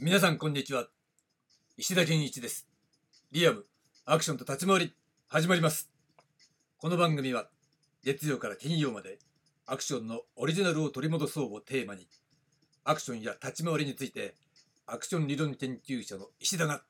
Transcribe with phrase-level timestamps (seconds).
[0.00, 0.86] 皆さんこんにちは。
[1.76, 2.68] 石田健一です。
[3.32, 3.64] リアム
[4.04, 4.94] アクションと立ち回り
[5.26, 5.90] 始まります。
[6.76, 7.48] この番組は
[8.04, 9.18] 月曜から金曜まで
[9.66, 12.06] アクションのオリジナルを取り戻そうをテーマに
[12.84, 14.36] アクションや立ち回りについて
[14.86, 16.82] アクション理論研究者の石田が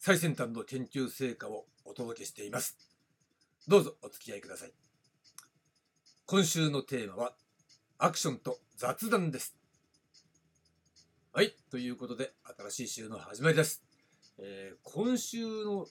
[0.00, 2.76] 最先端の研究成果をお届けしています。
[3.68, 4.72] どうぞお付き合いください。
[6.26, 7.32] 今週のテーマは
[7.98, 9.59] アクションと雑談です。
[11.32, 13.84] はい、ということで、新しい週の始まりです。
[14.40, 15.86] えー今週の、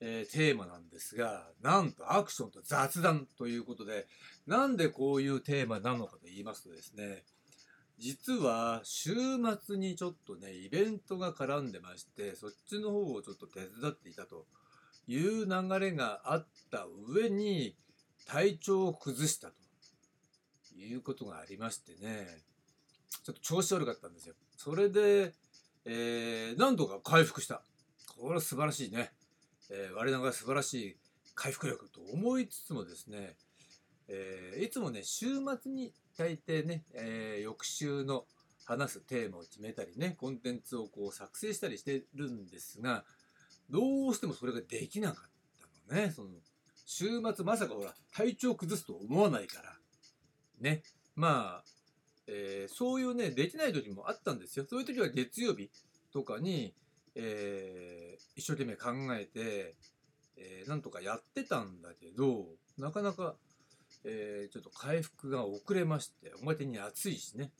[0.00, 4.06] えーテーマなんですが、なんとアクションと雑談ということで、
[4.46, 7.24] なんでこういうテーマなのかと言いますとですね、
[7.98, 9.10] 実は週
[9.60, 14.46] 末にちょっとね、イベントが絡んでまして、そっちの方をちょっと手伝っていたと
[15.08, 17.74] いう流れがあった上に、
[18.24, 19.54] 体調を崩したと
[20.76, 22.38] いうことがありましてね、
[23.24, 24.34] ちょっと調子悪かったんですよ。
[24.56, 25.34] それで、
[25.84, 27.62] えー、何とか回復した。
[28.18, 29.12] これは素晴らしいね。
[29.70, 30.96] えー我ながら素晴らしい
[31.34, 33.36] 回復力と思いつつもですね、
[34.08, 35.26] えーいつもね、週
[35.60, 38.24] 末に大抵ね、えー翌週の
[38.64, 43.04] 話すテーマを決めたりね、コンテンツをこう作成したりしてるんですが、
[43.70, 45.30] どうしてもそれができなかっ
[45.88, 46.10] たのね。
[46.10, 46.30] その
[46.84, 49.76] 週末まさかほら、体調崩すと思わないから。
[50.60, 50.82] ね。
[51.14, 51.75] まあ、
[52.28, 54.66] えーそういうね、できない時もあったんですよ。
[54.68, 55.70] そういう時は月曜日
[56.12, 56.74] とかに、
[57.14, 59.74] えー一生懸命考えて、
[60.36, 62.46] えーなんとかやってたんだけど、
[62.78, 63.36] なかなか、
[64.04, 67.50] えーちょっと回復が遅れまして、表に暑いしね。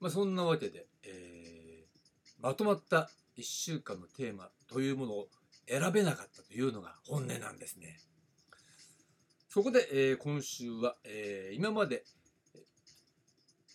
[0.00, 5.28] まあそんなわけで、えーまとまった1週間のテーマというものを
[5.68, 8.00] 選べなかったというのが本音なんですね。
[9.48, 12.04] そこで、えー今週は、えー今まで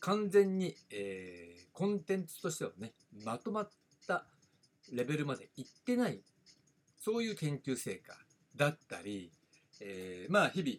[0.03, 2.93] 完全に、えーコンテンツとしてはね
[3.25, 3.69] まとまっ
[4.07, 4.25] た
[4.91, 6.21] レベルまでいってない
[6.99, 8.13] そういう研究成果
[8.55, 9.31] だったり、
[9.81, 10.77] えーまあ日々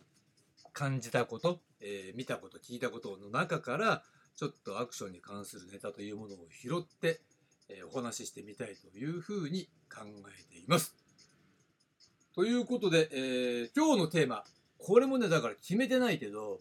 [0.73, 4.05] 感じたこと、えー見たこと聞いたことの中から
[4.37, 7.21] ちょっとアクションに関するネタというものを拾って、
[7.69, 10.95] えーお話ししてみたいというふうに考えています。
[12.37, 14.45] ということで、えー今日のテーマ
[14.79, 16.61] これもねだから決めてないけど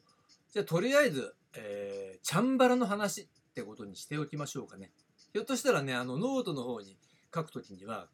[0.51, 4.91] じゃあとりあえず、えーチャンバラの話ってことにしておきましょうかね。
[5.33, 6.97] ひょっとしたらねあのノートの方に
[7.33, 8.07] 書くときには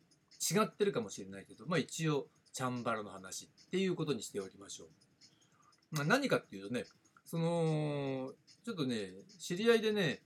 [0.51, 4.87] 違ってるかもしれないけど、まあ、一応チャンバラの話っていうことにしておきましょう。
[5.91, 6.85] まあ、何かっていうとね
[7.25, 8.31] その
[8.65, 10.21] ちょっとね知り合いでね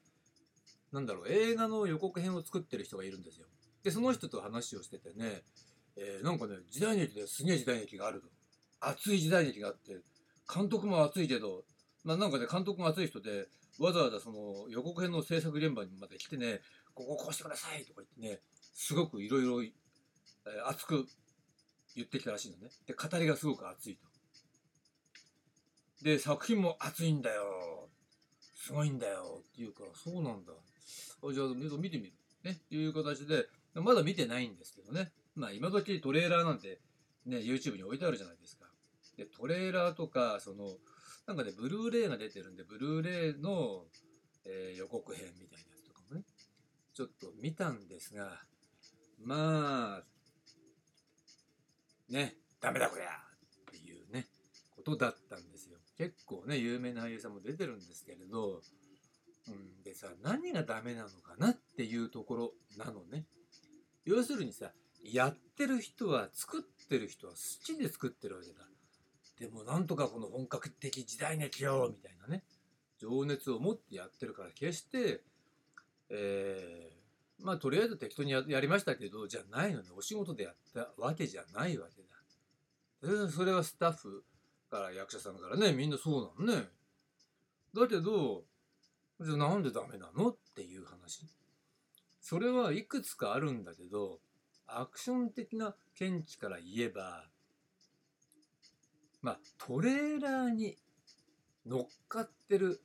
[0.91, 3.47] なんだろう映画の予告編を作ってる人がいるんですよ。
[3.83, 5.41] でその人と話をしててね、
[5.97, 8.27] えーなんかね時代劇ですげえ時代劇があると
[8.79, 9.97] 熱い時代劇があって
[10.53, 11.63] 監督も熱いけど、
[12.03, 13.47] まあ、なんかね監督も熱い人で
[13.79, 16.59] わざわざその予告編の制作現場にまで来てね
[16.93, 18.41] こここうしてくださいとか言ってね
[18.73, 19.61] すごくいろいろ
[20.67, 21.07] 熱く
[21.95, 22.69] 言ってきたらしいのね。
[22.87, 24.07] で語りがすごく熱いと。
[26.03, 27.89] で作品も熱いんだよ。
[28.55, 29.39] すごいんだよ。
[29.39, 30.53] って言うからそうなんだ。
[30.53, 31.47] あじゃあ
[31.77, 32.13] 見てみる。
[32.43, 35.11] ねいう形でまだ見てないんですけどね。
[35.35, 36.79] まあ今時トレーラーなんて
[37.25, 38.65] ね YouTube に置いてあるじゃないですか。
[39.17, 40.71] でトレーラーとかその
[41.27, 43.85] なんかねブルーレイが出てるんでブルーレイの、
[44.45, 46.23] えー予告編みたいなやつとかもね
[46.93, 48.41] ちょっと見たんですが
[49.23, 50.03] まあ
[52.09, 54.27] ねダメだこりゃっていうね
[54.75, 55.77] ことだったんですよ。
[55.97, 58.61] 結構ね有名な俳優さんも出てるんですけれど、
[59.47, 63.25] うん、でさ何がダメなのかなっていうところなのね。
[64.05, 64.71] 要するにさ
[65.03, 68.65] やってる人は作ってる人は好きで作ってるわけだ。
[69.43, 72.43] でもなんとかこの本格的時代劇よみたいなね。
[72.97, 75.21] 情熱を持ってやってるから決して
[76.09, 79.89] えーまあとりあえず適当にややりましたけどじゃないのね。
[79.97, 83.25] お仕事でやったわけじゃないわけだ。
[83.25, 84.23] でそれはスタッフ
[84.71, 86.69] から役者さんからねみんなそうなのね。
[87.75, 88.45] だけど
[89.19, 91.25] じゃあなんでダメなのっていう話。
[92.21, 94.21] それはいくつかあるんだけど
[94.67, 97.25] アクション的な見地から言えば
[99.23, 100.77] まあトレーラーに
[101.65, 102.81] 乗っかってる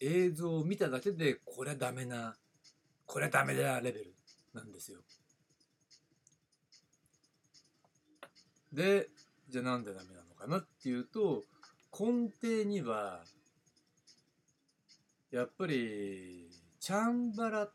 [0.00, 2.36] 映像を見ただけでこれはダメな
[3.04, 4.14] これはダメだレベル
[4.54, 5.00] なんですよ。
[8.72, 9.08] で
[9.48, 11.42] じゃあなんでダメなのかなっていうと
[11.92, 13.24] 根底には
[15.32, 16.48] やっぱり
[16.78, 17.68] チャンバラ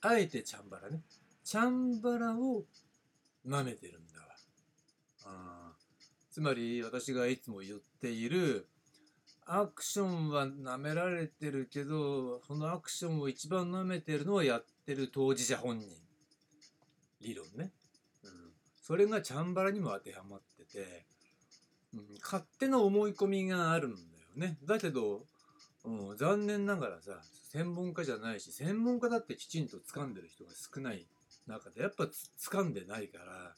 [0.00, 1.00] あえてチャンバラね
[1.44, 2.64] チャンバラを
[3.46, 4.26] 舐めてるんだわ。
[5.24, 5.51] あ
[6.32, 8.66] つまり私がいつも言っている
[9.44, 15.88] アクションは舐められてるけどそのアクションを一番舐めてるのはやってる当事者本人
[17.20, 17.70] 理論ね、
[18.24, 18.30] うん、
[18.82, 21.04] それがチャンバラにも当てはまってて、
[21.94, 24.56] うん、勝手な思い込みがあるんだよね。
[24.64, 25.26] だけど、
[25.84, 27.12] うん、残念ながらさ
[27.50, 31.06] 専門家じゃないし専門家だってきちんと掴んでる人が少ない
[31.46, 33.54] 中でやっぱ掴んでないから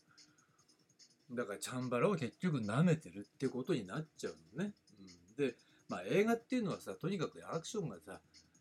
[1.30, 4.72] だからチャンバラを結局舐めてるってことになっちゃうのね。
[5.38, 5.54] うん、で、
[5.88, 8.20] まあ映画っていうのはさ、とにかくアクションがさ、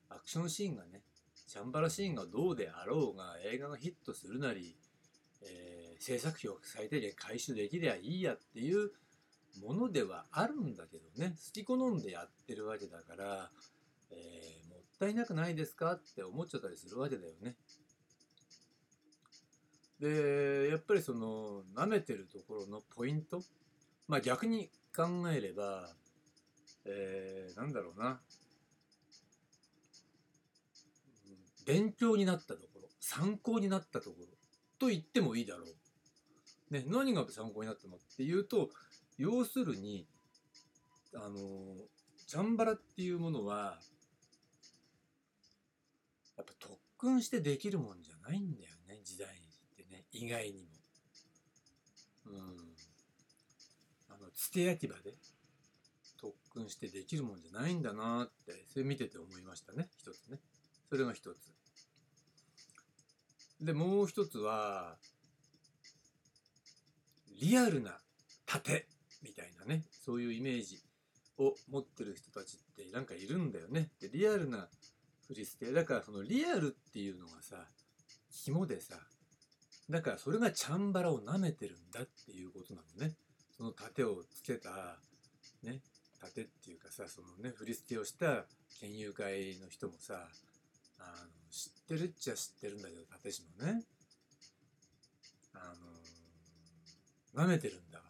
[0.09, 1.01] アクションシーンがね、
[1.47, 4.77] チャンバラシーンがどうであろうが、映画がヒットするなり、
[5.41, 8.91] えー、制作費を最低限回収できりゃいいやっていう
[9.61, 13.51] ものではあるんだけどね、好き好んでやってるわけだから、
[14.09, 17.55] えー、もったいなくないですかって思っちゃったりするわけだよね。
[20.03, 23.41] でやっぱりその舐めてるところのポイント？
[24.09, 25.89] まあ逆に考えれば、
[26.83, 28.19] えー、なんだろうな
[31.65, 34.25] 勉強になったところ参考になったところ
[34.77, 36.73] と言ってもいいだろう。
[36.73, 38.71] ね、何が参考になったのっていうと
[39.17, 40.05] 要するに
[41.15, 41.37] あの
[42.27, 43.79] チャンバラっていうものは
[46.35, 49.42] やっぱ特訓してできるもんじゃないんだよね時代に。
[50.13, 50.69] 意外にも。
[52.27, 52.39] うん。
[54.09, 55.13] あの、つけ焼き場で
[56.17, 60.39] 特訓してできるもんじゃないんだなって、それ見てて思いましたね、一つね。
[60.89, 61.37] それが一つ。
[63.59, 64.97] で、もう一つは、
[67.41, 67.97] リアルな
[68.45, 68.87] 盾
[69.21, 70.79] みたいなね、そういうイメージ
[71.37, 73.89] を持ってる人たちってなんかいるんだよね。
[73.99, 74.69] で、リアルな
[75.27, 75.71] 振り捨て。
[75.71, 77.67] だからそのリアルっていうのがさ、
[78.31, 78.95] 肝でさ、
[79.89, 83.15] だからそれがチャンバラを舐めてるんだっていうことなのね。
[83.57, 84.97] その盾をつけた、
[85.63, 85.81] ね、
[86.19, 88.45] 盾っていうかさ、そのね、振り付けをした
[88.79, 90.27] 県友会の人もさ、
[90.99, 93.83] あの、知ってるっちゃ知ってるんだけど、盾師もね。
[95.53, 95.75] あ
[97.35, 98.05] の、舐めてるんだわ。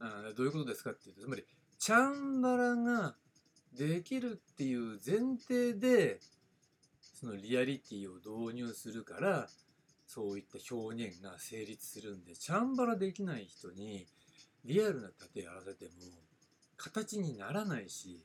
[0.00, 1.44] あどういうことですかっていうと、つまり、
[1.78, 3.16] チャンバラが
[3.72, 6.20] できるっていう前提で、
[7.14, 9.48] そのリアリティを導入するから、
[10.12, 14.08] そういった表現が成立するんでチャンバラできない人に
[14.64, 15.90] リアルな盾やらせても
[16.76, 18.20] 形にならないし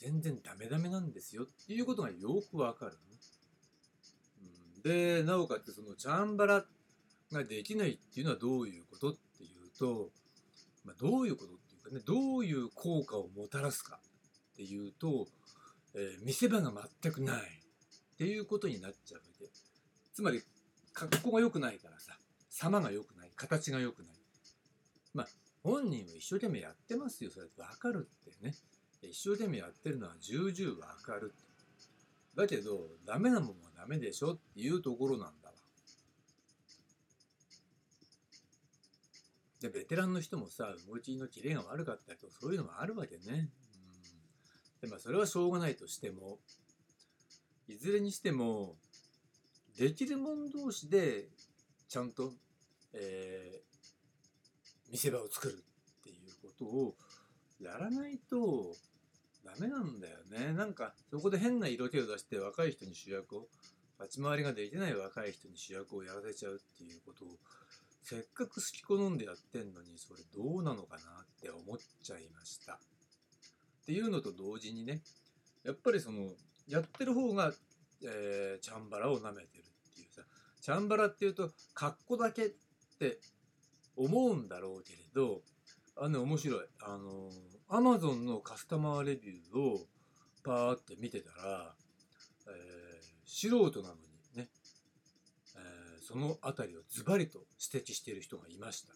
[0.00, 2.92] 全然ダメダメなんですよっていうことがよくわかる、
[4.40, 6.64] うん、でなおかつそのチャンバラ
[7.32, 10.10] ができないっていうのはどういうことっていうと、
[10.84, 13.98] まあ、どういうことっていうかねどういう効果をもたらすか
[14.52, 15.26] っていうと、
[15.96, 16.72] えー、見せ場が
[17.02, 19.50] 全くないっていうことになっちゃうわけ。
[20.14, 20.40] つまり
[20.98, 22.18] 格好が良くないからさ、
[22.48, 24.16] 様が良くない、形が良くない。
[25.14, 25.28] まあ、
[25.62, 27.30] 本人は一生懸命やってますよ。
[27.30, 28.54] それわかるってね。
[29.02, 31.34] 一生懸命やってるのは重々わかる。
[32.34, 35.54] だけど、ダメなもんはダメでしょっていうところなんだわ。
[39.60, 43.50] で、ベテランの人もさ、動きのキレが悪かったりと、そういうのもあるわけね。
[44.82, 44.88] うん。
[44.88, 46.38] で、まあ、それはしょうがないとしても、
[47.68, 48.76] いずれにしても、
[49.78, 51.28] できる者同士で
[51.88, 52.32] ちゃんと、
[52.92, 55.64] えー、見せ場を作る
[56.00, 56.94] っていうことを
[57.60, 58.74] やらないと
[59.44, 60.52] ダメなんだよね。
[60.52, 63.46] なんかそこで変な色気を出して若い人に主役を
[64.00, 67.28] 立ち回りができない若い人に主役をやらせちゃうっていうことを
[68.02, 72.74] せっかく好き好んでやってんのにそれどうなのかなって思っちゃいました。
[72.74, 72.78] っ
[73.86, 75.02] ていうのと同時にね
[75.64, 76.32] やっぱりその
[76.68, 77.52] やってる方が、
[78.04, 80.22] えー、チャンバラを舐めてるっていうさ
[80.60, 82.48] チャンバラっていうと、格好だけっ
[82.98, 83.18] て
[83.96, 85.42] 思うんだろうけれど、
[85.96, 86.60] あの、面白い。
[86.80, 87.30] あの、
[87.68, 89.86] アマゾンのカスタマーレビューを
[90.44, 91.74] パーって見てたら、
[92.48, 94.00] えー、素人なのに
[94.36, 94.48] ね、
[95.56, 97.40] えー、その辺りをズバリと
[97.72, 98.94] 指摘している人がいました。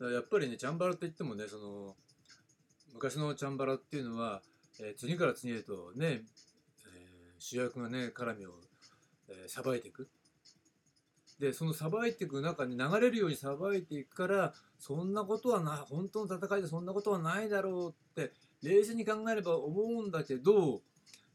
[0.00, 1.96] うん、やっぱりね、チャンバラって言ってもね、その、
[2.92, 4.42] 昔のチャンバラっていうのは、
[4.80, 6.22] えー、次から次へとね、
[7.44, 8.54] 主役がね、絡みを
[9.48, 10.08] さば、いていく。
[11.38, 18.32] でそのさばいていく中に流れるようにさばいていくからそんなことはな本当の戦いでそんなことはないだろうって
[18.62, 20.80] 冷静に考えれば思うんだけど、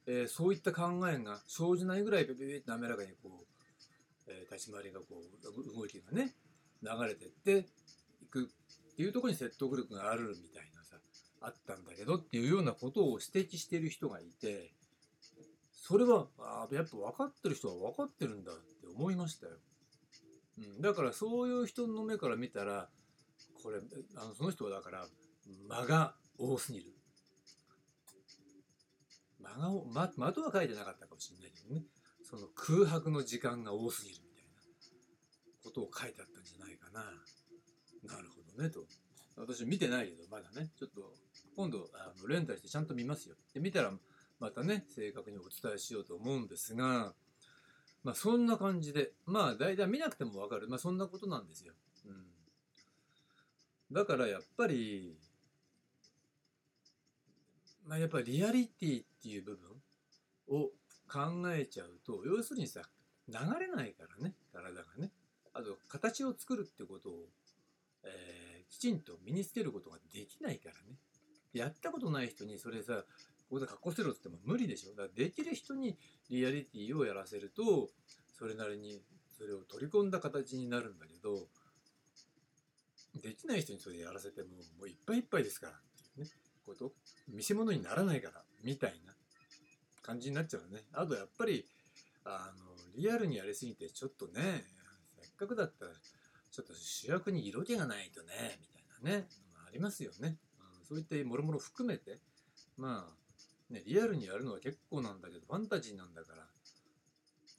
[0.07, 6.33] えー、そういった考えが生じないぐらいペペペって滑らかにこう、えー、立ち回りがこう動きがね
[6.81, 7.67] 流れてって
[8.21, 10.95] いくっていうところに説得力があるみたいなさ
[11.41, 14.71] あったんだけどっていうようなことを指摘してる人がいて
[15.89, 18.61] それはあやっぱ分かってる人は分かってるんだって
[18.95, 19.53] 思いましたよ。
[20.59, 22.89] うん、だからそういう人の目から見たら
[23.63, 23.79] これ
[24.15, 25.07] あのその人はだから
[25.67, 26.85] 間が多すぎる。
[29.41, 31.81] 間が間間とは書いてなかったかもしれないけどね
[32.21, 34.61] その空白の時間が多すぎるみたいな
[35.63, 37.01] ことを書いてあったんじゃないかな。
[38.15, 38.85] なるほどねと。
[39.37, 41.01] 私見てないけどまだねちょっと
[41.55, 43.33] 今度あのレンタルしてちゃんと見ますよ。
[43.55, 43.91] で見たら
[44.39, 47.13] またね正確にお伝えしようと思うんですが
[48.03, 50.67] まあそんな感じでまあ大体見なくてもわかる。
[50.69, 51.73] まあそんなことなんですよ。
[52.05, 52.13] うん、
[53.91, 55.17] だからやっぱり
[57.85, 59.69] まあやっぱりリアリティっていう部分
[60.47, 60.69] を
[61.11, 62.81] 考えちゃうと要するにさ
[63.27, 65.11] 流れないからね体がね。
[65.53, 67.13] あと形を作るってことを、
[68.03, 70.97] えー、きちんと身につけることができないからね。
[71.51, 73.03] やったことない人にそれさ
[73.49, 74.91] ここで格好せろって言っても無理でしょ。
[74.91, 75.97] だからできる人に
[76.29, 77.89] リアリティをやらせると
[78.37, 79.01] それなりに
[79.37, 81.47] それを取り込んだ形になるんだけど
[83.21, 85.75] できない人にそれやらせてももういっぱいいっぱいですからっ
[86.15, 86.29] ていうね
[86.65, 86.91] こと？
[87.27, 89.13] 見せ物にならないからみたいな
[90.03, 90.83] 感じになっちゃうね。
[90.93, 91.65] あとやっぱり
[92.25, 92.65] あの
[92.95, 94.65] リアルにやりすぎてちょっとね
[95.21, 95.91] せっかくだったら
[96.51, 99.27] ちょっと主役に色気がないとねみたいなね
[99.67, 100.37] ありますよね、
[100.87, 102.19] そういったもろもろ含めて
[102.77, 103.13] まあ
[103.69, 106.43] ねリアルにやるのは結構なんだけどファンタジーなんだから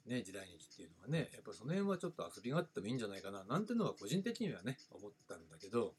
[0.07, 5.93] ね、時代劇っていうのはね、やっぱその辺はちょっと遊びがあってもいいんじゃないかな、なんてのは個人的にはね、思ったんだけど、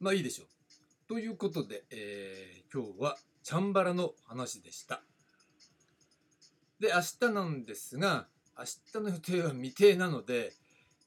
[0.00, 0.46] まあいいでしょう。
[1.08, 5.00] ということで、えー、今日はチャンバラの話でした。
[6.80, 8.26] で、明日なんですが、
[8.58, 10.52] 明日の予定は未定なので、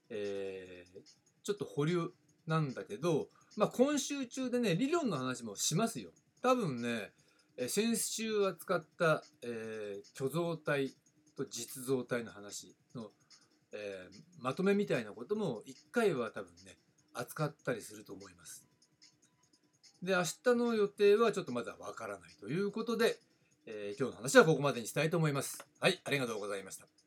[0.09, 0.99] えー、
[1.43, 2.09] ちょっと保留
[2.47, 6.11] なんだけど、まあ今週中でね、理論の話もしますよ。
[6.41, 7.11] 多分ね、
[7.67, 10.93] 先週扱った、えー、虚像体
[11.35, 13.07] と実像体の話の、
[13.73, 16.77] えー、まとめみたいなことも1回は多分ね、
[17.13, 18.65] 扱ったりすると思います。
[20.01, 23.17] で、明日の予定はちょっとまだわからないということで、
[23.65, 25.65] えー、今日の話はここまでにしたいと思います。
[25.79, 26.98] はい、ありがとうございました。